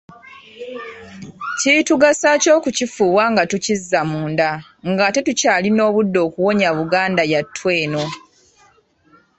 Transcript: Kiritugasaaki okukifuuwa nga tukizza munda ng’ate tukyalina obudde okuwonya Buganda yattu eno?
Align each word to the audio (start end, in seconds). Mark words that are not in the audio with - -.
Kiritugasaaki 1.59 2.47
okukifuuwa 2.57 3.23
nga 3.31 3.43
tukizza 3.51 3.99
munda 4.11 4.49
ng’ate 4.89 5.19
tukyalina 5.27 5.81
obudde 5.89 6.19
okuwonya 6.27 6.69
Buganda 6.77 7.23
yattu 7.33 7.65
eno? 7.81 8.03